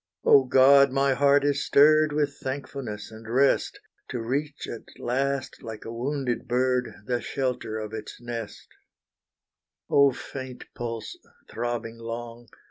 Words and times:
Oh 0.23 0.45
God! 0.45 0.91
my 0.91 1.13
heart 1.13 1.45
is 1.45 1.63
stirred 1.63 2.11
With 2.11 2.39
thankfulness 2.41 3.11
and 3.11 3.31
rest, 3.31 3.79
To 4.09 4.19
reach 4.19 4.67
at 4.67 4.81
last, 4.99 5.61
like 5.61 5.85
a 5.85 5.93
wounded 5.93 6.47
bird, 6.47 6.91
The 7.05 7.21
shelter 7.21 7.77
of 7.77 7.93
its 7.93 8.19
nest 8.19 8.67
Oh, 9.91 10.11
faint 10.11 10.65
pulse, 10.73 11.19
throbbing 11.51 11.99
long! 11.99 12.47